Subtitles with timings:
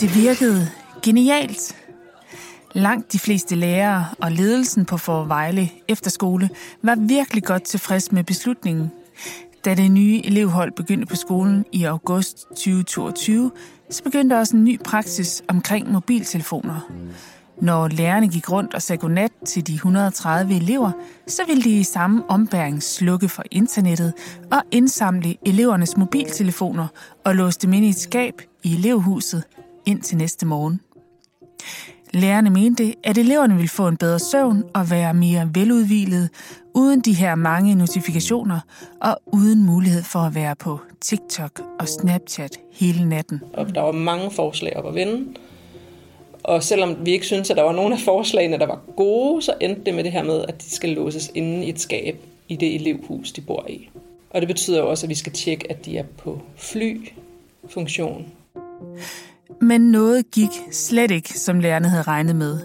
[0.00, 0.68] Det virkede
[1.02, 1.76] genialt.
[2.72, 6.50] Langt de fleste lærere og ledelsen på Forvejle Efterskole
[6.82, 8.90] var virkelig godt tilfreds med beslutningen.
[9.64, 13.50] Da det nye elevhold begyndte på skolen i august 2022,
[13.90, 16.90] så begyndte også en ny praksis omkring mobiltelefoner.
[17.60, 20.90] Når lærerne gik rundt og sagde godnat til de 130 elever,
[21.26, 24.12] så ville de i samme ombæring slukke for internettet
[24.52, 26.86] og indsamle elevernes mobiltelefoner
[27.24, 29.44] og låse dem ind i et skab i elevhuset
[29.86, 30.80] indtil næste morgen.
[32.12, 36.28] Lærerne mente, at eleverne ville få en bedre søvn og være mere veludvilede,
[36.74, 38.60] uden de her mange notifikationer
[39.00, 43.40] og uden mulighed for at være på TikTok og Snapchat hele natten.
[43.52, 45.34] Og der var mange forslag op at vende.
[46.42, 49.54] Og selvom vi ikke synes, at der var nogen af forslagene, der var gode, så
[49.60, 52.16] endte det med det her med, at de skal låses inde i et skab
[52.48, 53.88] i det elevhus, de bor i.
[54.30, 58.26] Og det betyder også, at vi skal tjekke, at de er på fly-funktion.
[59.60, 62.58] Men noget gik slet ikke, som lærerne havde regnet med.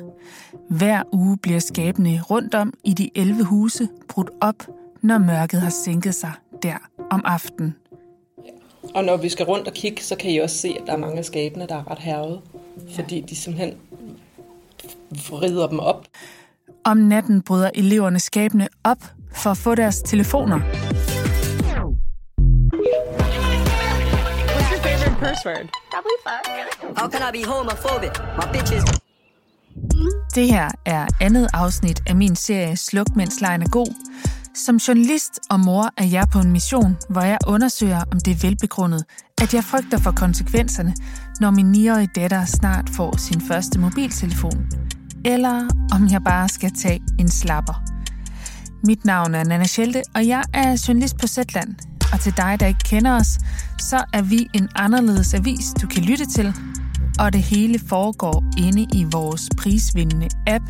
[0.70, 4.68] Hver uge bliver skabene rundt om i de 11 huse brudt op,
[5.02, 6.32] når mørket har sænket sig
[6.64, 6.76] der
[7.10, 7.76] om aftenen.
[8.96, 10.98] Og når vi skal rundt og kigge, så kan I også se, at der er
[10.98, 12.42] mange af skabene, der er ret hervet.
[12.96, 13.74] Fordi de simpelthen
[15.30, 16.08] vrider dem op.
[16.84, 20.60] Om natten bryder eleverne skabene op for at få deres telefoner.
[25.20, 25.66] Curse word?
[25.92, 26.44] Probably fuck.
[27.00, 28.14] How can I be homophobic?
[28.40, 28.84] My bitches.
[30.36, 33.94] Det her er andet afsnit af min serie Sluk, mens lejen er god.
[34.56, 38.48] Som journalist og mor er jeg på en mission, hvor jeg undersøger, om det er
[38.48, 39.04] velbegrundet,
[39.42, 40.94] at jeg frygter for konsekvenserne,
[41.40, 44.72] når min 9-årige datter snart får sin første mobiltelefon.
[45.26, 47.84] Eller om jeg bare skal tage en slapper.
[48.84, 51.76] Mit navn er Nana Schelte, og jeg er journalist på Zetland.
[52.14, 53.40] Og til dig, der ikke kender os,
[53.80, 56.54] så er vi en anderledes avis, du kan lytte til.
[57.20, 60.64] Og det hele foregår inde i vores prisvindende app.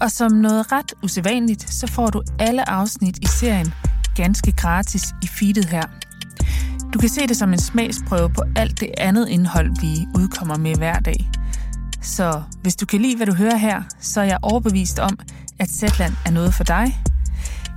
[0.00, 3.74] Og som noget ret usædvanligt, så får du alle afsnit i serien
[4.16, 5.84] ganske gratis i feedet her.
[6.94, 10.74] Du kan se det som en smagsprøve på alt det andet indhold, vi udkommer med
[10.74, 11.30] hver dag.
[12.02, 15.18] Så hvis du kan lide, hvad du hører her, så er jeg overbevist om,
[15.58, 17.09] at Zetland er noget for dig.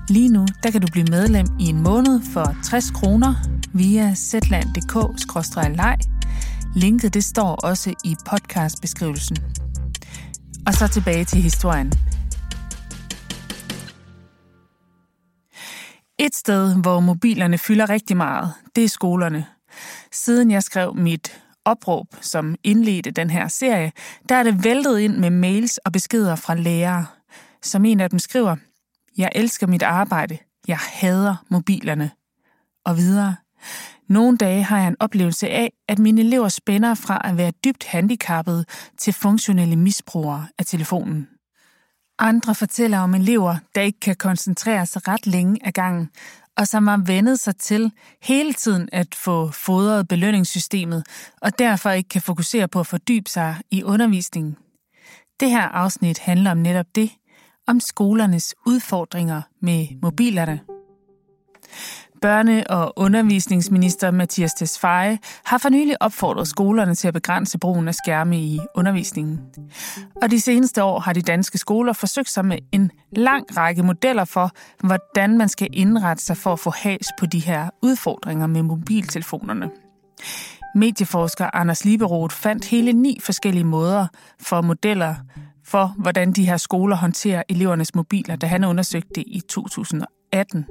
[0.10, 3.34] Lige nu der kan du blive medlem i en måned for 60 kroner
[3.74, 5.98] via zland.dk-leg.
[6.76, 9.38] Linket det står også i podcastbeskrivelsen.
[10.68, 11.94] Og så tilbage til historien.
[16.20, 19.46] Et sted, hvor mobilerne fylder rigtig meget, det er skolerne.
[20.12, 23.92] Siden jeg skrev mit opråb, som indledte den her serie,
[24.30, 27.06] der er det væltet ind med mails og beskeder fra lærere.
[27.62, 28.56] Som en af dem skriver,
[29.18, 30.38] jeg elsker mit arbejde,
[30.68, 32.12] jeg hader mobilerne.
[32.86, 33.36] Og videre.
[34.10, 37.84] Nogle dage har jeg en oplevelse af, at mine elever spænder fra at være dybt
[37.84, 38.66] handicappede
[38.98, 41.28] til funktionelle misbrugere af telefonen.
[42.20, 46.10] Andre fortæller om elever, der ikke kan koncentrere sig ret længe ad gangen,
[46.58, 47.92] og som har vendet sig til
[48.22, 51.04] hele tiden at få fodret belønningssystemet,
[51.42, 54.58] og derfor ikke kan fokusere på at fordybe sig i undervisningen.
[55.40, 57.12] Det her afsnit handler om netop det,
[57.68, 60.60] om skolernes udfordringer med mobilerne.
[62.26, 67.96] Børne- og undervisningsminister Mathias Tesfaye har for nylig opfordret skolerne til at begrænse brugen af
[67.96, 69.40] skærme i undervisningen.
[70.22, 74.26] Og de seneste år har de danske skoler forsøgt sig med en lang række modeller
[74.26, 74.52] for,
[74.88, 79.70] hvordan man skal indrette sig for at få has på de her udfordringer med mobiltelefonerne.
[80.76, 84.08] Medieforsker Anders Liberoth fandt hele ni forskellige måder
[84.40, 85.16] for modeller
[85.74, 90.66] for, hvordan de her skoler håndterer elevernes mobiler, da han undersøgte det i 2018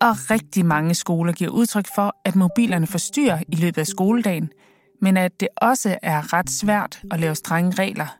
[0.00, 4.50] og rigtig mange skoler giver udtryk for, at mobilerne forstyrrer i løbet af skoledagen,
[5.00, 8.16] men at det også er ret svært at lave strenge regler.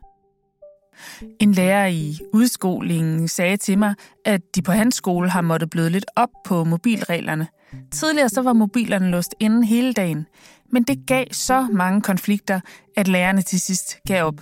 [1.39, 5.89] En lærer i udskolingen sagde til mig, at de på hans skole har måttet bløde
[5.89, 7.47] lidt op på mobilreglerne.
[7.91, 10.25] Tidligere så var mobilerne låst inden hele dagen,
[10.71, 12.59] men det gav så mange konflikter,
[12.97, 14.41] at lærerne til sidst gav op.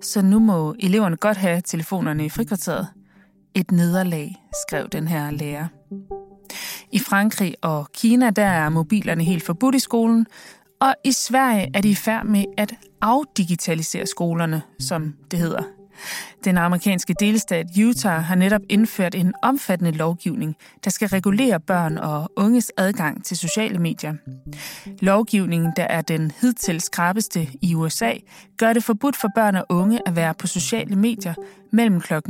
[0.00, 2.86] Så nu må eleverne godt have telefonerne i frikvarteret.
[3.54, 4.36] Et nederlag,
[4.68, 5.66] skrev den her lærer.
[6.92, 10.26] I Frankrig og Kina der er mobilerne helt forbudt i skolen,
[10.80, 15.62] og i Sverige er de i færd med at afdigitalisere skolerne, som det hedder.
[16.44, 22.32] Den amerikanske delstat Utah har netop indført en omfattende lovgivning, der skal regulere børn og
[22.36, 24.14] unges adgang til sociale medier.
[25.00, 28.12] Lovgivningen, der er den hidtil skrabeste i USA,
[28.56, 31.34] gør det forbudt for børn og unge at være på sociale medier
[31.72, 32.14] mellem kl.
[32.14, 32.20] 22.30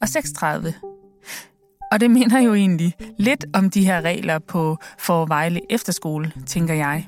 [0.00, 0.94] og 6.30
[1.94, 7.06] og det minder jo egentlig lidt om de her regler på Forvejle Efterskole, tænker jeg.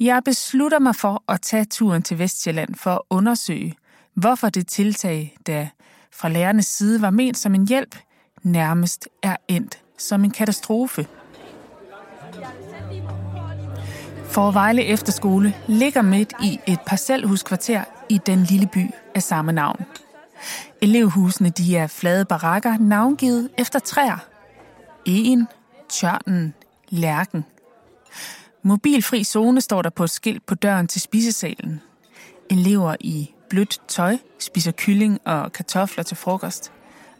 [0.00, 3.74] Jeg beslutter mig for at tage turen til Vestjylland for at undersøge,
[4.14, 5.66] hvorfor det tiltag, der
[6.12, 7.96] fra lærernes side var ment som en hjælp,
[8.42, 11.06] nærmest er endt som en katastrofe.
[14.24, 19.84] For Vejle Efterskole ligger midt i et parcelhuskvarter i den lille by af samme navn.
[20.82, 24.18] Elevhusene de er flade barakker, navngivet efter træer.
[25.04, 25.48] En,
[25.88, 26.54] tørnen,
[26.88, 27.44] lærken.
[28.66, 31.80] Mobilfri zone står der på et skilt på døren til spisesalen.
[32.50, 36.72] Elever i blødt tøj spiser kylling og kartofler til frokost.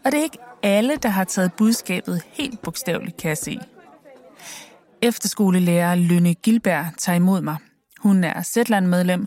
[0.04, 3.58] Og det er ikke alle, der har taget budskabet helt bogstaveligt, kan jeg se.
[5.02, 7.56] Efterskolelærer Lønne Gilberg tager imod mig.
[8.00, 9.26] Hun er Zetland-medlem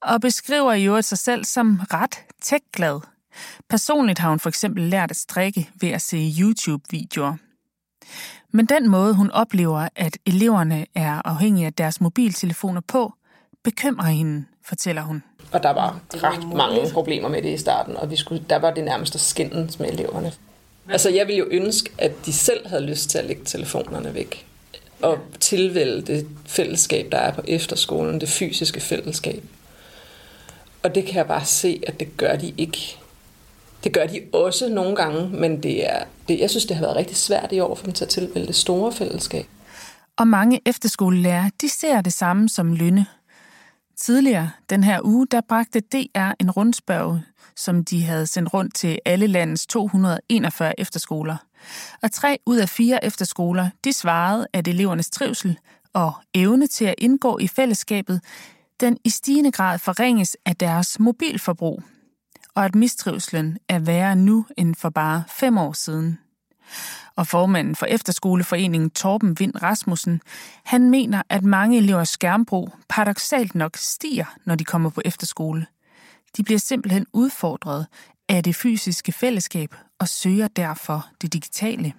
[0.00, 3.00] og beskriver i øvrigt sig selv som ret tech-glad.
[3.68, 7.36] Personligt har hun for eksempel lært at strikke ved at se YouTube-videoer.
[8.56, 13.12] Men den måde, hun oplever, at eleverne er afhængige af deres mobiltelefoner på,
[13.62, 15.22] bekymrer hende, fortæller hun.
[15.52, 18.70] Og der var ret mange problemer med det i starten, og vi skulle, der var
[18.70, 20.32] det nærmest at skændes med eleverne.
[20.88, 24.46] Altså, jeg ville jo ønske, at de selv havde lyst til at lægge telefonerne væk.
[25.02, 29.44] Og tilvælge det fællesskab, der er på efterskolen, det fysiske fællesskab.
[30.82, 32.98] Og det kan jeg bare se, at det gør de ikke.
[33.84, 36.96] Det gør de også nogle gange, men det er, det, jeg synes, det har været
[36.96, 39.46] rigtig svært i år for dem til at tilvælge det store fællesskab.
[40.16, 43.06] Og mange efterskolelærer, de ser det samme som Lynne.
[43.96, 47.20] Tidligere den her uge, der bragte DR en rundspørg,
[47.56, 51.36] som de havde sendt rundt til alle landets 241 efterskoler.
[52.02, 55.58] Og tre ud af fire efterskoler, de svarede, at elevernes trivsel
[55.92, 58.20] og evne til at indgå i fællesskabet,
[58.80, 61.82] den i stigende grad forringes af deres mobilforbrug,
[62.54, 66.18] og at mistrivslen er værre nu end for bare fem år siden.
[67.16, 70.20] Og formanden for Efterskoleforeningen Torben Vind Rasmussen,
[70.64, 75.66] han mener, at mange elevers skærmbrug paradoxalt nok stiger, når de kommer på efterskole.
[76.36, 77.86] De bliver simpelthen udfordret
[78.28, 81.92] af det fysiske fællesskab og søger derfor det digitale.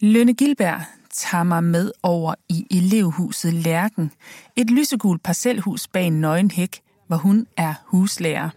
[0.00, 4.12] Lønne Gilberg tager mig med over i elevhuset Lærken,
[4.56, 8.48] et lysegult parcelhus bag en nøgen hæk, hvor hun er huslærer.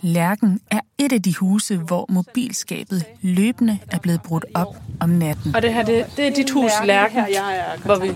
[0.00, 5.54] Lærken er et af de huse, hvor mobilskabet løbende er blevet brudt op om natten.
[5.54, 7.24] Og det her, det, det er dit hus, Lærken,
[7.84, 8.08] hvor vi,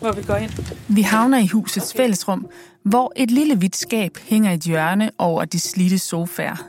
[0.00, 0.50] hvor vi går ind.
[0.88, 2.46] Vi havner i husets fællesrum,
[2.82, 6.68] hvor et lille hvidt skab hænger i et hjørne over de slidte sofaer.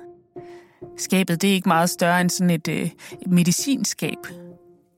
[0.97, 2.89] Skabet det er ikke meget større end sådan et, øh,
[3.21, 4.17] et medicinskab.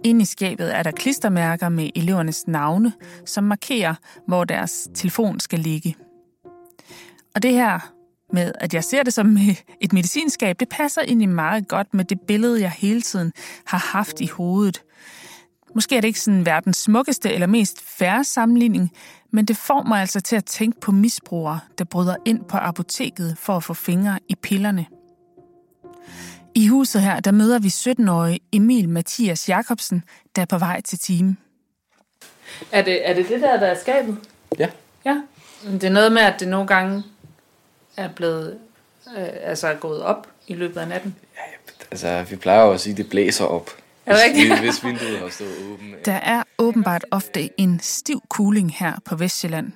[0.03, 2.93] Inde i skabet er der klistermærker med elevernes navne,
[3.25, 3.95] som markerer,
[4.27, 5.95] hvor deres telefon skal ligge.
[7.37, 7.79] Og det her
[8.33, 9.37] med, at jeg ser det som
[9.81, 13.33] et medicinskab, det passer egentlig meget godt med det billede, jeg hele tiden
[13.65, 14.83] har haft i hovedet.
[15.75, 18.91] Måske er det ikke sådan verdens smukkeste eller mest færre sammenligning,
[19.31, 23.37] men det får mig altså til at tænke på misbrugere, der bryder ind på apoteket
[23.37, 24.85] for at få fingre i pillerne.
[26.55, 30.03] I huset her, der møder vi 17-årige Emil Mathias Jacobsen,
[30.35, 31.37] der er på vej til team.
[32.71, 34.17] Er det, er det det der, der er skabet?
[34.59, 34.69] Ja.
[35.05, 35.21] Ja.
[35.63, 37.03] Det er noget med, at det nogle gange
[37.97, 38.59] er blevet
[39.17, 41.15] øh, altså er gået op i løbet af natten.
[41.35, 41.41] Ja,
[41.91, 43.69] altså, vi plejer jo at sige, at det blæser op.
[44.05, 44.59] Er det hvis, rigtigt?
[44.59, 46.05] hvis vinduet har stået åbent.
[46.05, 49.71] Der er åbenbart ofte en stiv cooling her på Vestjylland.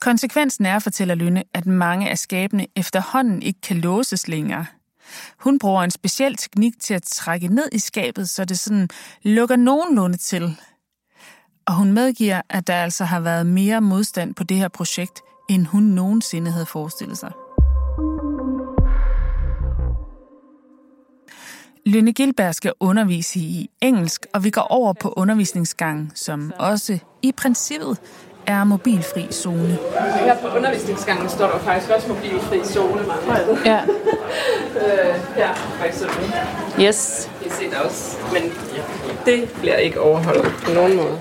[0.00, 4.66] Konsekvensen er, fortæller Lynne, at mange af skabene efterhånden ikke kan låses længere.
[5.38, 8.88] Hun bruger en speciel teknik til at trække ned i skabet, så det sådan
[9.22, 10.56] lukker nogenlunde til.
[11.66, 15.66] Og hun medgiver, at der altså har været mere modstand på det her projekt, end
[15.66, 17.32] hun nogensinde havde forestillet sig.
[21.86, 27.32] Lønne Gilberg skal undervise i engelsk, og vi går over på undervisningsgangen, som også i
[27.32, 27.98] princippet
[28.46, 29.78] er mobilfri zone.
[30.18, 33.82] Her på undervisningsgangen står der faktisk også mobilfri zone mange Ja.
[34.82, 36.34] øh, her for eksempel.
[36.80, 37.30] Yes.
[37.46, 38.16] I ser det også.
[38.32, 38.42] Men
[39.26, 41.20] det bliver ikke overholdt på nogen måde.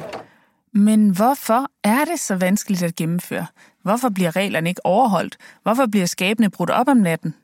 [0.74, 3.46] Men hvorfor er det så vanskeligt at gennemføre?
[3.86, 5.38] Hvorfor bliver reglerne ikke overholdt?
[5.64, 7.36] Hvorfor bliver skabene brudt op om natten?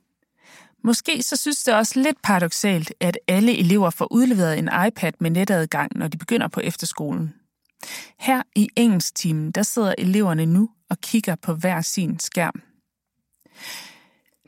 [0.84, 5.30] Måske så synes det også lidt paradoxalt, at alle elever får udleveret en iPad med
[5.30, 7.34] netadgang, når de begynder på efterskolen.
[8.20, 12.62] Her i engelsktimen, der sidder eleverne nu og kigger på hver sin skærm.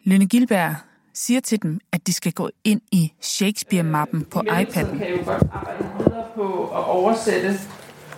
[0.04, 0.76] Lønne Gilberg
[1.14, 4.98] siger til dem, at de skal gå ind i Shakespeare-mappen på iPad'en.
[4.98, 7.60] kan jo godt arbejde videre på at oversætte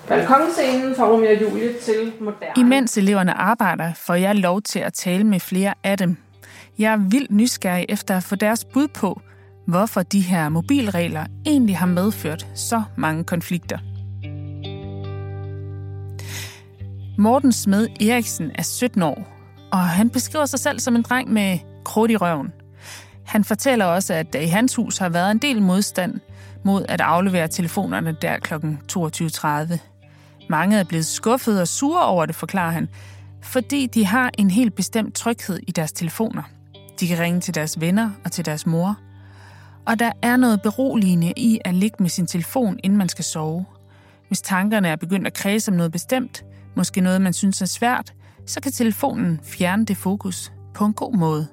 [0.07, 2.53] balkonscenen fra Romeo og Julie til moderne.
[2.57, 6.17] Imens eleverne arbejder, får jeg lov til at tale med flere af dem.
[6.79, 9.21] Jeg er vildt nysgerrig efter at få deres bud på,
[9.67, 13.77] hvorfor de her mobilregler egentlig har medført så mange konflikter.
[17.17, 19.27] Morten Smed Eriksen er 17 år,
[19.71, 22.51] og han beskriver sig selv som en dreng med krudt i røven.
[23.25, 26.19] Han fortæller også, at der i hans hus har været en del modstand
[26.63, 28.53] mod at aflevere telefonerne der kl.
[28.53, 29.94] 22.30.
[30.49, 32.89] Mange er blevet skuffet og sure over det, forklarer han,
[33.43, 36.43] fordi de har en helt bestemt tryghed i deres telefoner.
[36.99, 38.97] De kan ringe til deres venner og til deres mor.
[39.85, 43.65] Og der er noget beroligende i at ligge med sin telefon, inden man skal sove.
[44.27, 48.13] Hvis tankerne er begyndt at kredse om noget bestemt, måske noget, man synes er svært,
[48.45, 51.47] så kan telefonen fjerne det fokus på en god måde.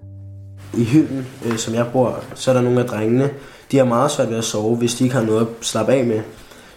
[0.74, 3.30] I hylden, øh, som jeg bor, så er der nogle af drengene,
[3.70, 6.06] de har meget svært ved at sove, hvis de ikke har noget at slappe af
[6.06, 6.22] med.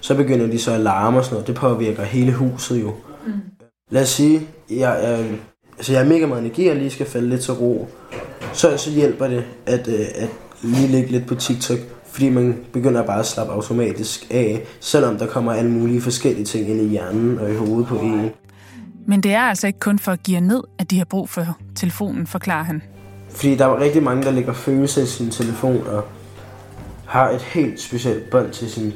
[0.05, 1.47] Så begynder de så at larme og sådan noget.
[1.47, 2.93] Det påvirker hele huset jo.
[3.25, 3.33] Mm.
[3.89, 5.25] Lad os sige, jeg, jeg,
[5.77, 7.87] altså jeg har mega meget energi, og lige skal falde lidt til ro.
[8.53, 10.29] Så, så hjælper det at, øh, at
[10.61, 11.77] lige ligge lidt på TikTok,
[12.11, 16.69] fordi man begynder bare at slappe automatisk af, selvom der kommer alle mulige forskellige ting
[16.69, 18.29] ind i hjernen og i hovedet på en.
[19.07, 21.57] Men det er altså ikke kun for at give ned, at de har brug for
[21.75, 22.81] telefonen, forklarer han.
[23.29, 26.03] Fordi der er rigtig mange, der lægger følelser i sin telefon og
[27.05, 28.93] har et helt specielt bånd til sin,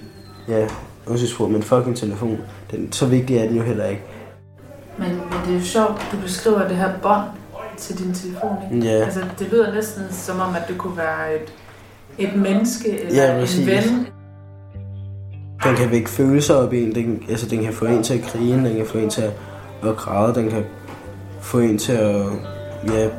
[0.48, 0.68] ja,
[1.08, 2.38] undskyld men fucking telefon.
[2.72, 4.02] Den, så vigtig er den jo heller ikke.
[4.98, 7.24] Men, men det er jo sjovt, du beskriver det her bånd
[7.78, 8.86] til din telefon, ikke?
[8.88, 9.04] Ja.
[9.04, 11.54] Altså, det lyder næsten som om, at det kunne være et,
[12.30, 13.68] et menneske eller Ja, en præcis.
[13.68, 14.08] ven.
[15.64, 16.96] Den kan vække følelser op i en.
[16.96, 19.32] Den, altså, den kan få en til at grine, den kan få en til at,
[19.84, 20.64] at græde, den kan
[21.42, 22.26] få en til at,
[22.88, 23.10] ja,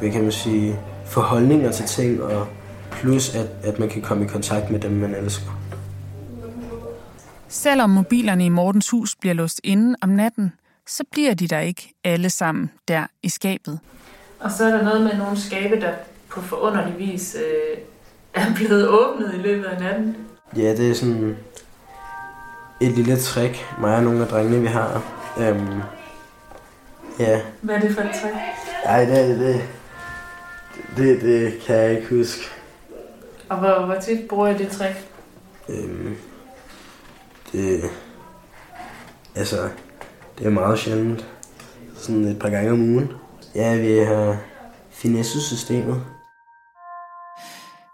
[0.00, 2.46] hvad kan man sige, få holdninger til ting, og
[2.90, 5.50] plus at, at man kan komme i kontakt med dem, man elsker.
[7.48, 10.52] Selvom mobilerne i Mortens hus bliver låst inde om natten,
[10.86, 13.78] så bliver de der ikke alle sammen der i skabet.
[14.40, 15.92] Og så er der noget med nogle skabe, der
[16.28, 17.78] på forunderlig vis øh,
[18.34, 20.16] er blevet åbnet i løbet af natten.
[20.56, 21.36] Ja, det er sådan
[22.80, 25.02] et lille trick, mig og nogle af drengene, vi har.
[25.38, 25.80] Øhm,
[27.18, 28.32] ja, Hvad er det for et træk?
[28.84, 29.60] ej, det, det,
[30.96, 32.44] det, det kan jeg ikke huske.
[33.48, 34.96] Og hvor, hvor tit bruger jeg det trick?
[35.68, 36.16] Øhm,
[37.56, 37.90] det,
[39.34, 39.68] altså,
[40.38, 41.26] det er meget sjældent.
[41.96, 43.12] Sådan et par gange om ugen.
[43.54, 44.36] Ja, vi har
[44.90, 46.02] finesse-systemet.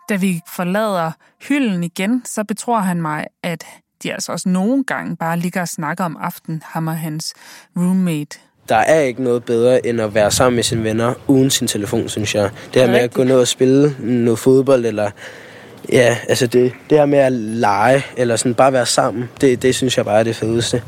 [0.09, 1.12] Da vi forlader
[1.49, 3.64] hylden igen, så betror han mig, at
[4.02, 7.35] de altså også nogle gange bare ligger og snakker om aften, ham og hans
[7.76, 8.38] roommate.
[8.69, 12.09] Der er ikke noget bedre, end at være sammen med sine venner uden sin telefon,
[12.09, 12.50] synes jeg.
[12.75, 15.11] Det her med at gå ned og spille noget fodbold, eller
[15.88, 19.74] ja, altså det, det her med at lege, eller sådan bare være sammen, det, det
[19.74, 20.82] synes jeg bare er det fedeste.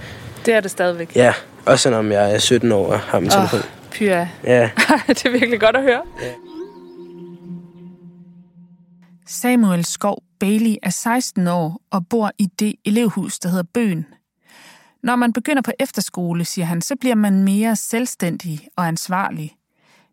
[0.47, 1.17] Det er det stadigvæk.
[1.17, 1.33] Ja,
[1.67, 3.61] også selvom jeg er 17 år og har min telefon.
[3.91, 4.27] Pyha.
[4.45, 4.71] Ja,
[5.09, 6.03] det er virkelig godt at høre.
[9.27, 14.07] Samuel Skov Bailey er 16 år og bor i det elevhus, der hedder Bøen.
[15.03, 19.53] Når man begynder på efterskole, siger han, så bliver man mere selvstændig og ansvarlig.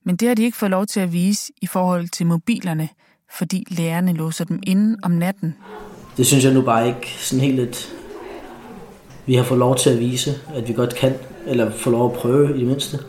[0.06, 2.90] Men det har de ikke fået lov til at vise i forhold til mobilerne,
[3.38, 5.56] fordi lærerne låser dem inde om natten.
[6.18, 7.90] Det synes jeg nu bare ikke sådan helt, at
[9.26, 11.14] vi har fået lov til at vise, at vi godt kan,
[11.46, 13.00] eller få lov at prøve i det mindste.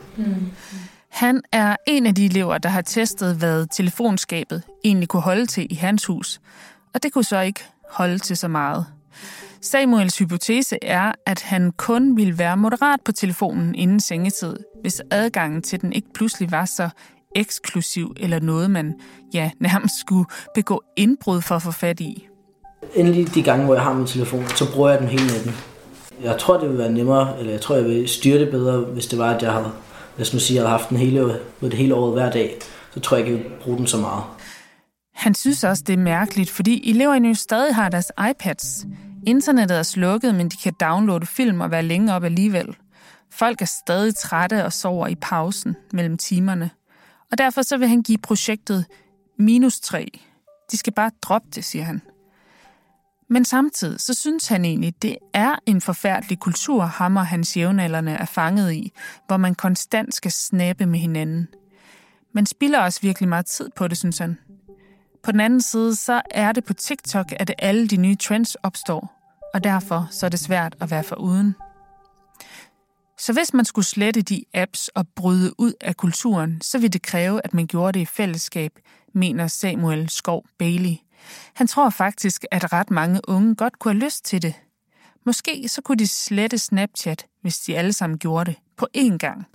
[1.08, 5.66] Han er en af de elever, der har testet, hvad telefonskabet egentlig kunne holde til
[5.70, 6.40] i hans hus.
[6.94, 7.60] Og det kunne så ikke
[7.90, 8.86] holde til så meget.
[9.60, 15.62] Samuels hypotese er, at han kun ville være moderat på telefonen inden sengetid, hvis adgangen
[15.62, 16.88] til den ikke pludselig var så
[17.34, 18.94] eksklusiv eller noget, man
[19.34, 22.28] ja, nærmest skulle begå indbrud for at få fat i.
[22.94, 25.52] Endelig de gange, hvor jeg har min telefon, så bruger jeg den hele natten.
[26.22, 29.06] Jeg tror, det vil være nemmere, eller jeg tror, jeg vil styre det bedre, hvis
[29.06, 29.72] det var, at jeg havde,
[30.16, 32.58] lad os sige, jeg havde haft den hele, det hele året hver dag.
[32.94, 34.24] Så tror jeg ikke, jeg vil bruge den så meget.
[35.14, 38.86] Han synes også, det er mærkeligt, fordi eleverne jo stadig har deres iPads.
[39.26, 42.76] Internettet er slukket, men de kan downloade film og være længe op alligevel.
[43.32, 46.70] Folk er stadig trætte og sover i pausen mellem timerne.
[47.32, 48.86] Og derfor så vil han give projektet
[49.38, 50.20] minus 3.
[50.70, 52.02] De skal bare droppe det, siger han.
[53.28, 58.12] Men samtidig så synes han egentlig, det er en forfærdelig kultur, ham og hans jævnaldrende
[58.12, 58.92] er fanget i,
[59.26, 61.48] hvor man konstant skal snappe med hinanden.
[62.32, 64.38] Man spilder også virkelig meget tid på det, synes han.
[65.22, 69.12] På den anden side, så er det på TikTok, at alle de nye trends opstår,
[69.54, 71.54] og derfor så er det svært at være for uden.
[73.22, 77.02] Så hvis man skulle slette de apps og bryde ud af kulturen, så ville det
[77.02, 78.72] kræve, at man gjorde det i fællesskab,
[79.14, 80.96] mener Samuel Skov Bailey.
[81.54, 84.54] Han tror faktisk, at ret mange unge godt kunne have lyst til det.
[85.26, 89.46] Måske så kunne de slette Snapchat, hvis de alle sammen gjorde det på én gang.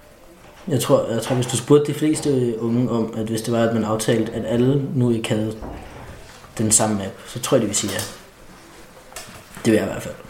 [0.68, 3.64] Jeg tror, jeg tror, hvis du spurgte de fleste unge om, at hvis det var,
[3.64, 5.58] at man aftalte, at alle nu ikke havde
[6.58, 8.00] den samme app, så tror jeg, de vil sige ja.
[9.66, 10.27] Det vil jeg i hvert fald.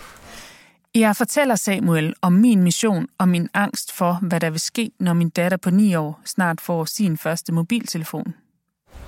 [1.00, 5.13] Jeg fortæller Samuel om min mission og min angst for, hvad der vil ske, når
[5.13, 8.34] min datter på 9 år snart får sin første mobiltelefon.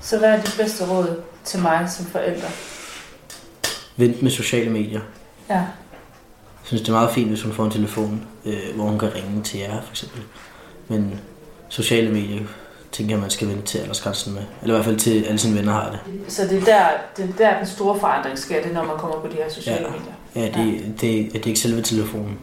[0.02, 2.48] Så hvad er dit bedste råd til mig som forælder?
[3.98, 5.02] Vent med sociale medier.
[5.50, 5.56] Ja.
[5.56, 5.68] Jeg
[6.64, 9.44] synes, det er meget fint, hvis hun får en telefon, øh, hvor hun kan ringe
[9.44, 10.22] til jer, for eksempel.
[10.88, 11.20] Men
[11.70, 12.42] sociale medier
[12.92, 14.42] tænker jeg, man skal vente til aldersgrænsen med.
[14.62, 16.00] Eller i hvert fald til alle sine venner har det.
[16.34, 19.20] Så det er der, det er der den store forandring sker, det når man kommer
[19.22, 19.92] på de her sociale Ja.
[19.92, 20.14] medier.
[20.36, 22.40] Ja, det, det, det, det er ikke selve telefonen.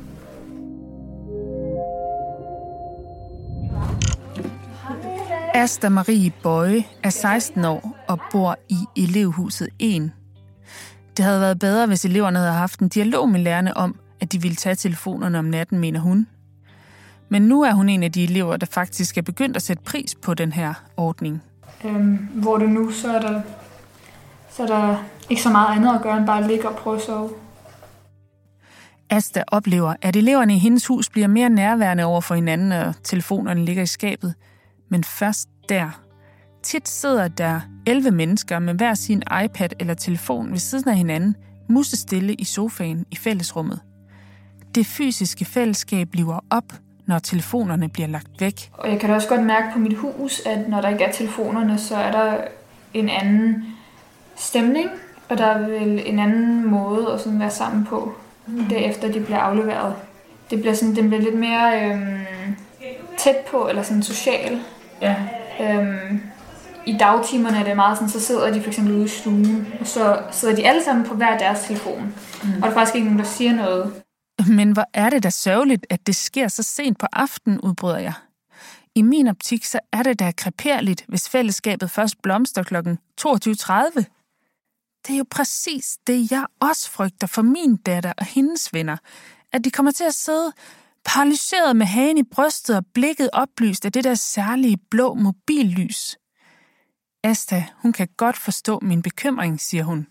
[5.54, 10.10] Asta Marie Bøje er 16 år og bor i elevhuset 1.
[11.16, 14.42] Det havde været bedre, hvis eleverne havde haft en dialog med lærerne om, at de
[14.42, 16.26] ville tage telefonerne om natten, mener hun.
[17.28, 20.14] Men nu er hun en af de elever, der faktisk er begyndt at sætte pris
[20.14, 21.42] på den her ordning.
[21.84, 23.40] Øhm, hvor det nu, så er der,
[24.50, 26.96] så er der ikke så meget andet at gøre, end bare at ligge og prøve
[26.96, 27.30] at sove.
[29.10, 33.64] Asta oplever, at eleverne i hendes hus bliver mere nærværende over for hinanden, og telefonerne
[33.64, 34.34] ligger i skabet.
[34.88, 36.00] Men først der.
[36.62, 41.36] Tit sidder der 11 mennesker med hver sin iPad eller telefon ved siden af hinanden,
[41.68, 43.80] musestille i sofaen i fællesrummet.
[44.74, 46.72] Det fysiske fællesskab bliver op,
[47.06, 48.70] når telefonerne bliver lagt væk.
[48.72, 51.12] Og jeg kan da også godt mærke på mit hus, at når der ikke er
[51.12, 52.38] telefonerne, så er der
[52.94, 53.64] en anden
[54.36, 54.90] stemning,
[55.28, 58.14] og der er vel en anden måde at sådan være sammen på,
[58.46, 58.64] mm.
[58.64, 59.94] derefter de bliver afleveret.
[60.50, 62.18] Det bliver, sådan, den bliver lidt mere øhm,
[63.18, 64.60] tæt på, eller sådan social.
[65.02, 65.16] Ja.
[65.60, 66.20] Øhm,
[66.86, 69.86] I dagtimerne er det meget sådan, så sidder de for eksempel ude i stuen, og
[69.86, 72.14] så sidder de alle sammen på hver deres telefon.
[72.42, 72.52] Mm.
[72.54, 73.92] Og der er faktisk ikke nogen, der siger noget.
[74.48, 78.12] Men hvor er det da sørgeligt, at det sker så sent på aftenen, udbryder jeg.
[78.94, 82.76] I min optik, så er det da kreperligt, hvis fællesskabet først blomster kl.
[83.20, 84.15] 22.30.
[85.06, 88.96] Det er jo præcis det, jeg også frygter for min datter og hendes venner.
[89.52, 90.52] At de kommer til at sidde
[91.04, 96.18] paralyseret med hagen i brystet og blikket oplyst af det der særlige blå mobillys.
[97.24, 100.06] Asta, hun kan godt forstå min bekymring, siger hun.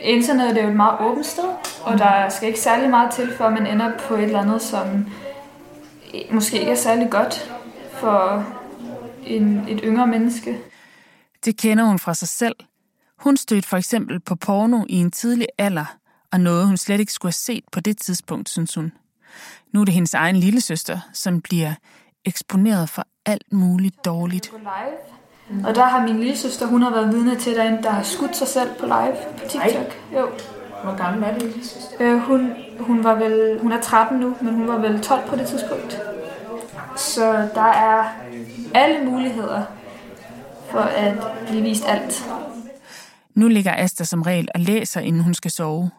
[0.00, 1.48] Internettet er jo et meget åbent sted,
[1.82, 5.06] og der skal ikke særlig meget til, før man ender på et eller andet, som
[6.30, 7.52] måske ikke er særlig godt
[7.92, 8.46] for
[9.26, 10.58] en, et yngre menneske.
[11.44, 12.56] Det kender hun fra sig selv.
[13.20, 15.96] Hun stødte for eksempel på porno i en tidlig alder,
[16.32, 18.92] og noget hun slet ikke skulle have set på det tidspunkt, synes hun.
[19.72, 21.74] Nu er det hendes egen lillesøster, som bliver
[22.24, 24.50] eksponeret for alt muligt dårligt.
[24.50, 25.66] På live.
[25.66, 28.36] Og der har min lille søster, hun har været vidne til derinde, der har skudt
[28.36, 29.94] sig selv på live på TikTok.
[30.14, 30.28] Jo.
[30.82, 31.96] Hvor gammel er det, lille søster?
[32.00, 35.36] Øh, hun, hun, var vel, hun er 13 nu, men hun var vel 12 på
[35.36, 36.00] det tidspunkt.
[36.96, 38.04] Så der er
[38.74, 39.62] alle muligheder
[40.70, 41.14] for at
[41.46, 42.24] blive vist alt.
[43.34, 45.90] Nu ligger Asta som regel og læser, inden hun skal sove.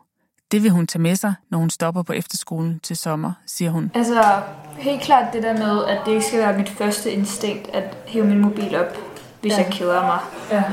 [0.51, 3.91] Det vil hun tage med sig, når hun stopper på efterskolen til sommer, siger hun.
[3.95, 4.41] Altså,
[4.77, 8.25] helt klart det der med, at det ikke skal være mit første instinkt at hæve
[8.25, 8.97] min mobil op,
[9.41, 9.57] hvis ja.
[9.57, 10.19] jeg keder mig.
[10.51, 10.63] Ja.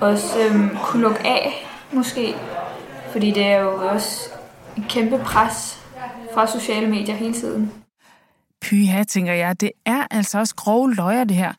[0.00, 2.34] Også øhm, kunne lukke af, måske.
[3.12, 4.30] Fordi det er jo også
[4.76, 5.80] et kæmpe pres
[6.34, 7.72] fra sociale medier hele tiden.
[8.60, 11.52] Pyha, tænker jeg, det er altså også grove løjer, det her.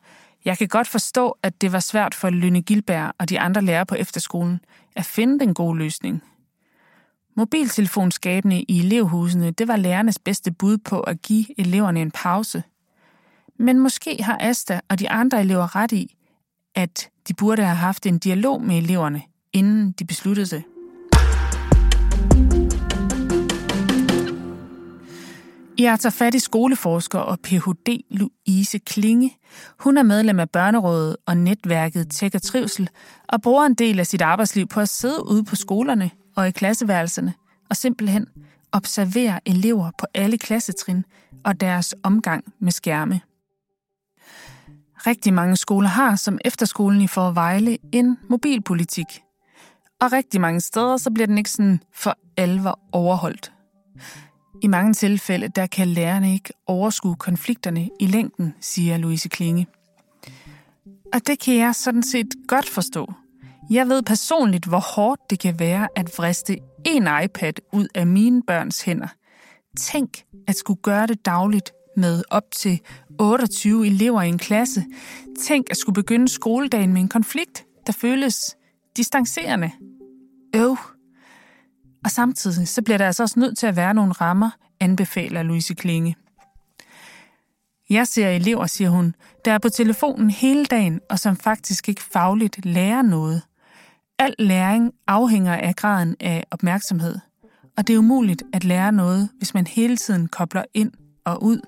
[0.44, 3.86] Jeg kan godt forstå, at det var svært for Lønne Gilberg og de andre lærere
[3.86, 4.60] på efterskolen
[4.96, 6.22] at finde den gode løsning.
[7.36, 12.62] Mobiltelefonskabene i elevhusene, det var lærernes bedste bud på at give eleverne en pause.
[13.58, 16.16] Men måske har Asta og de andre elever ret i,
[16.74, 19.22] at de burde have haft en dialog med eleverne,
[19.52, 20.64] inden de besluttede det.
[25.80, 28.00] Jeg tager fat i skoleforsker og Ph.D.
[28.10, 29.36] Louise Klinge.
[29.78, 32.88] Hun er medlem af Børnerådet og netværket Tjek og Trivsel,
[33.28, 36.50] og bruger en del af sit arbejdsliv på at sidde ude på skolerne og i
[36.50, 37.34] klasseværelserne
[37.70, 38.26] og simpelthen
[38.72, 41.04] observere elever på alle klassetrin
[41.44, 43.20] og deres omgang med skærme.
[45.06, 49.22] Rigtig mange skoler har, som efterskolen i Forvejle, en mobilpolitik.
[50.00, 53.52] Og rigtig mange steder, så bliver den ikke sådan for alvor overholdt.
[54.62, 59.66] I mange tilfælde, der kan lærerne ikke overskue konflikterne i længden, siger Louise Klinge.
[61.12, 63.12] Og det kan jeg sådan set godt forstå.
[63.70, 68.42] Jeg ved personligt, hvor hårdt det kan være at vriste en iPad ud af mine
[68.42, 69.08] børns hænder.
[69.78, 72.80] Tænk at skulle gøre det dagligt med op til
[73.18, 74.84] 28 elever i en klasse.
[75.40, 78.56] Tænk at skulle begynde skoledagen med en konflikt, der føles
[78.96, 79.70] distancerende.
[80.56, 80.76] Øv.
[82.04, 85.74] Og samtidig så bliver der altså også nødt til at være nogle rammer, anbefaler Louise
[85.74, 86.16] Klinge.
[87.90, 92.02] Jeg ser elever, siger hun, der er på telefonen hele dagen, og som faktisk ikke
[92.02, 93.42] fagligt lærer noget.
[94.18, 97.18] Al læring afhænger af graden af opmærksomhed.
[97.76, 100.92] og det er umuligt at lære noget, hvis man hele tiden kobler ind
[101.24, 101.60] og ud.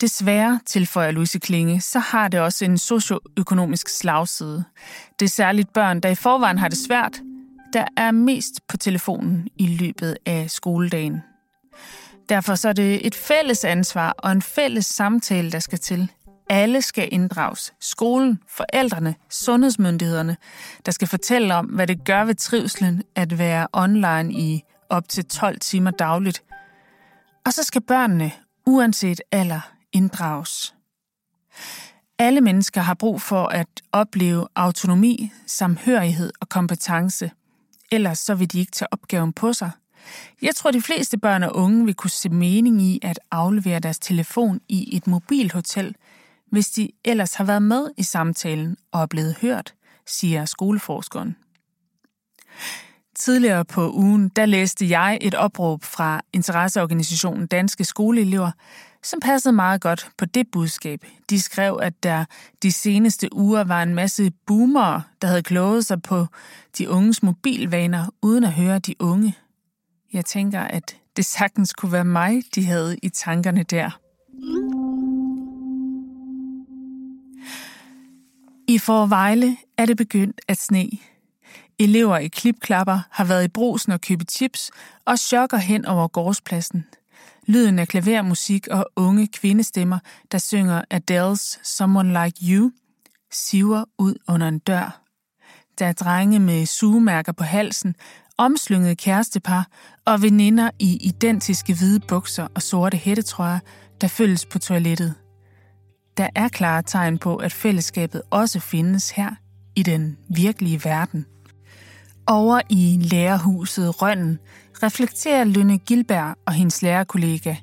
[0.00, 4.64] Desværre, tilføjer Louise Klinge, så har det også en socioøkonomisk slagside.
[5.18, 7.20] Det er særligt børn, der i forvejen har det svært,
[7.74, 11.22] der er mest på telefonen i løbet af skoledagen.
[12.28, 16.10] Derfor så er det et fælles ansvar og en fælles samtale, der skal til.
[16.50, 17.74] Alle skal inddrages.
[17.80, 20.36] Skolen, forældrene, sundhedsmyndighederne,
[20.86, 25.24] der skal fortælle om, hvad det gør ved trivslen at være online i op til
[25.24, 26.42] 12 timer dagligt.
[27.46, 28.32] Og så skal børnene,
[28.66, 30.74] uanset alder, inddrages.
[32.18, 37.30] Alle mennesker har brug for at opleve autonomi, samhørighed og kompetence.
[37.92, 39.70] Ellers så vil de ikke tage opgaven på sig.
[40.42, 43.98] Jeg tror, de fleste børn og unge vil kunne se mening i at aflevere deres
[43.98, 45.96] telefon i et mobilhotel,
[46.50, 49.74] hvis de ellers har været med i samtalen og er blevet hørt,
[50.06, 51.36] siger skoleforskeren.
[53.18, 58.50] Tidligere på ugen, der læste jeg et opråb fra interesseorganisationen Danske Skoleelever,
[59.02, 61.04] som passede meget godt på det budskab.
[61.30, 62.24] De skrev, at der
[62.62, 66.26] de seneste uger var en masse boomere, der havde kloget sig på
[66.78, 69.36] de unges mobilvaner, uden at høre de unge.
[70.12, 74.00] Jeg tænker, at det sagtens kunne være mig, de havde i tankerne der.
[78.68, 80.90] I Forvejle er det begyndt at sne.
[81.78, 84.70] Elever i klipklapper har været i brusen og købe chips
[85.04, 86.84] og chokker hen over gårdspladsen.
[87.46, 89.98] Lyden af klavermusik og unge kvindestemmer,
[90.32, 92.70] der synger Adele's Someone Like You,
[93.32, 95.00] siver ud under en dør.
[95.78, 97.94] Der er drenge med sugemærker på halsen,
[98.38, 99.66] omslyngede kærestepar
[100.04, 103.58] og veninder i identiske hvide bukser og sorte hættetrøjer,
[104.00, 105.14] der følges på toilettet.
[106.16, 109.30] Der er klare tegn på, at fællesskabet også findes her
[109.76, 111.26] i den virkelige verden.
[112.26, 114.38] Over i lærerhuset Rønnen
[114.82, 117.54] reflekterer Lønne Gilberg og hendes lærerkollega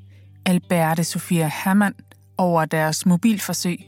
[0.46, 1.96] Alberte Sofia Hermann
[2.38, 3.80] over deres mobilforsøg.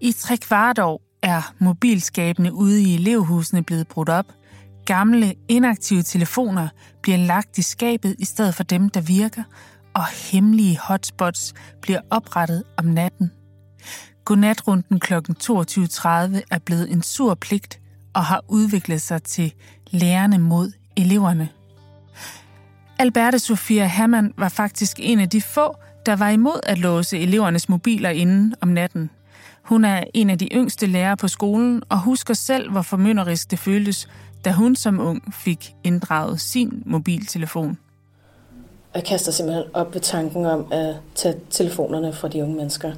[0.00, 4.32] I tre kvart år er mobilskabene ude i elevhusene blevet brudt op.
[4.86, 6.68] Gamle, inaktive telefoner
[7.02, 9.42] bliver lagt i skabet i stedet for dem, der virker,
[9.94, 13.30] og hemmelige hotspots bliver oprettet om natten.
[14.24, 15.14] Godnatrunden kl.
[15.14, 15.20] 22.30
[16.50, 17.80] er blevet en sur pligt
[18.14, 19.54] og har udviklet sig til
[19.90, 21.48] lærerne mod eleverne.
[22.98, 25.76] Alberte Sofia Hammann var faktisk en af de få,
[26.06, 29.10] der var imod at låse elevernes mobiler inden om natten.
[29.62, 33.58] Hun er en af de yngste lærere på skolen og husker selv, hvor formynderisk det
[33.58, 34.08] føltes,
[34.44, 37.78] da hun som ung fik inddraget sin mobiltelefon.
[38.94, 42.92] Jeg kaster simpelthen op ved tanken om at tage telefonerne fra de unge mennesker.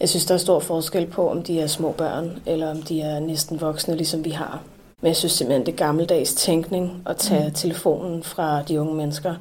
[0.00, 3.00] Jeg synes, der er stor forskel på, om de er små børn, eller om de
[3.00, 4.62] er næsten voksne, ligesom vi har.
[5.00, 7.54] Men jeg synes simpelthen, det er gammeldags tænkning at tage mm.
[7.54, 9.34] telefonen fra de unge mennesker.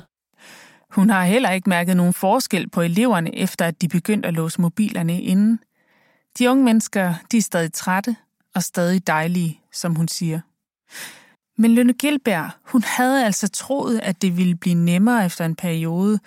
[0.89, 4.61] Hun har heller ikke mærket nogen forskel på eleverne, efter at de begyndte at låse
[4.61, 5.59] mobilerne inden.
[6.39, 8.15] De unge mennesker, de er stadig trætte
[8.55, 10.39] og stadig dejlige, som hun siger.
[11.57, 16.19] Men Lønne Gilberg, hun havde altså troet, at det ville blive nemmere efter en periode,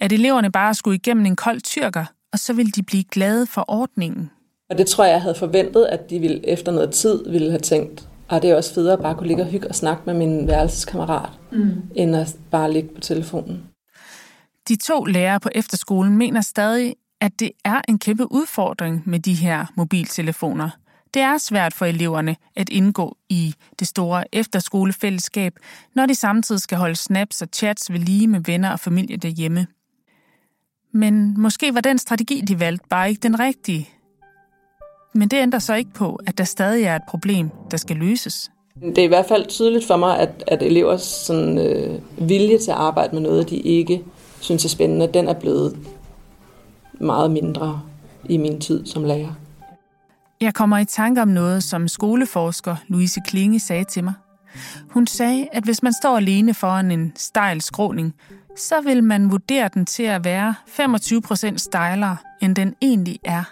[0.00, 3.64] at eleverne bare skulle igennem en kold tyrker, og så ville de blive glade for
[3.68, 4.30] ordningen.
[4.70, 7.60] Og det tror jeg, jeg havde forventet, at de ville, efter noget tid ville have
[7.60, 10.14] tænkt, at det er også federe at bare kunne ligge og hygge og snakke med
[10.14, 11.70] min værelseskammerat, mm.
[11.94, 13.62] end at bare ligge på telefonen.
[14.68, 19.34] De to lærere på efterskolen mener stadig, at det er en kæmpe udfordring med de
[19.34, 20.70] her mobiltelefoner.
[21.14, 25.52] Det er svært for eleverne at indgå i det store efterskolefællesskab,
[25.94, 29.66] når de samtidig skal holde snaps og chats ved lige med venner og familie derhjemme.
[30.92, 33.88] Men måske var den strategi, de valgte, bare ikke den rigtige.
[35.18, 38.50] Men det ændrer så ikke på, at der stadig er et problem, der skal løses.
[38.80, 42.70] Det er i hvert fald tydeligt for mig, at, at elevers sådan, øh, vilje til
[42.70, 44.04] at arbejde med noget, de ikke
[44.40, 45.78] synes er spændende, den er blevet
[47.00, 47.82] meget mindre
[48.28, 49.34] i min tid som lærer.
[50.40, 54.14] Jeg kommer i tanke om noget, som skoleforsker Louise Klinge sagde til mig.
[54.90, 58.14] Hun sagde, at hvis man står alene foran en stejl skråning,
[58.56, 63.44] så vil man vurdere den til at være 25% stejlere, end den egentlig er.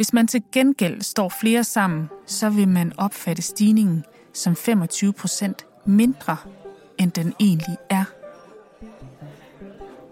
[0.00, 5.52] Hvis man til gengæld står flere sammen, så vil man opfatte stigningen som 25%
[5.86, 6.36] mindre,
[6.98, 8.04] end den egentlig er.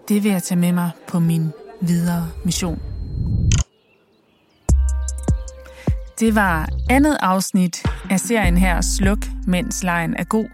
[0.07, 2.79] Det vil jeg tage med mig på min videre mission.
[6.19, 10.49] Det var andet afsnit af serien her Sluk, mens lejen er god.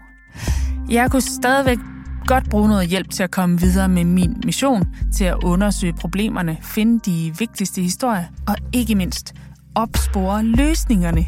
[0.90, 1.78] Jeg kunne stadigvæk
[2.26, 4.84] godt bruge noget hjælp til at komme videre med min mission,
[5.14, 9.34] til at undersøge problemerne, finde de vigtigste historier og ikke mindst
[9.74, 11.26] opspore løsningerne.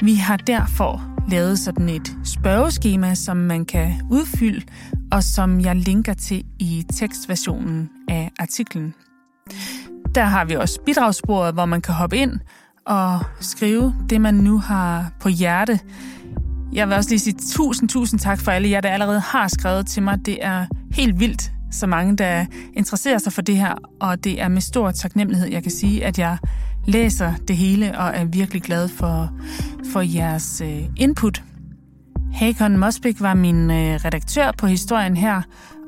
[0.00, 4.66] Vi har derfor lavet sådan et spørgeskema, som man kan udfylde,
[5.12, 8.94] og som jeg linker til i tekstversionen af artiklen.
[10.14, 12.40] Der har vi også bidragsbordet, hvor man kan hoppe ind
[12.86, 15.80] og skrive det, man nu har på hjerte.
[16.74, 19.86] Jeg vil også lige sige tusind, tusind tak for alle jer, der allerede har skrevet
[19.86, 20.18] til mig.
[20.26, 24.48] Det er helt vildt, så mange, der interesserer sig for det her, og det er
[24.48, 26.38] med stor taknemmelighed, jeg kan sige, at jeg
[26.86, 29.32] læser det hele og er virkelig glad for,
[29.92, 31.42] for jeres øh, input.
[32.32, 35.42] Hakon Mosbæk var min øh, redaktør på historien her,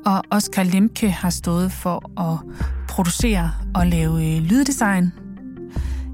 [0.05, 2.39] og Oskar Lemke har stået for at
[2.87, 5.13] producere og lave øh, lyddesign.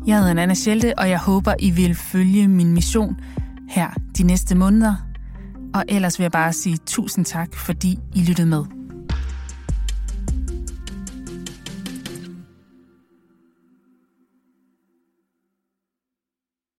[0.08, 3.16] Jeg hedder Anna Schelte, og jeg håber, I vil følge min mission
[3.74, 4.96] her de næste måneder.
[5.74, 8.83] Og ellers vil jeg bare sige tusind tak, fordi I lyttede med.